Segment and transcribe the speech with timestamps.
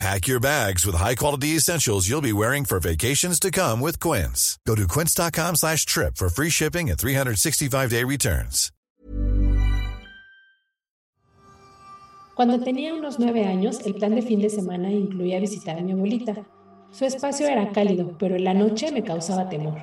[0.00, 4.58] Pack your bags with high-quality essentials you'll be wearing for vacations to come with Quince.
[4.66, 8.70] Go to quince.com slash trip for free shipping and 365-day returns.
[12.34, 15.92] Cuando tenía unos nueve años, el plan de fin de semana incluía visitar a mi
[15.92, 16.34] abuelita.
[16.90, 19.78] Su espacio era cálido, pero en la noche me causaba temor.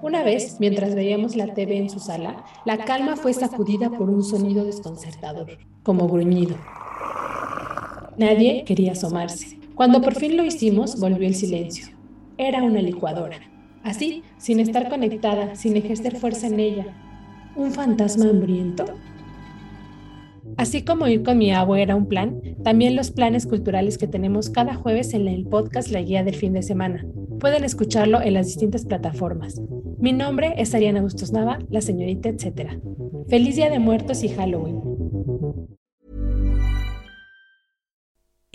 [0.00, 4.22] Una vez, mientras veíamos la TV en su sala, la calma fue sacudida por un
[4.22, 6.56] sonido desconcertador, como gruñido.
[8.18, 9.60] Nadie quería asomarse.
[9.76, 11.86] Cuando por fin lo hicimos, volvió el silencio.
[12.36, 13.36] Era una licuadora.
[13.84, 16.86] Así, sin estar conectada, sin ejercer fuerza en ella.
[17.54, 18.86] ¿Un fantasma hambriento?
[20.56, 24.50] Así como ir con mi abuela era un plan, también los planes culturales que tenemos
[24.50, 27.06] cada jueves en el podcast La Guía del Fin de Semana.
[27.38, 29.60] Pueden escucharlo en las distintas plataformas.
[30.00, 32.80] Mi nombre es Ariana Bustos Nava, la señorita etcétera.
[33.28, 34.87] Feliz Día de Muertos y Halloween.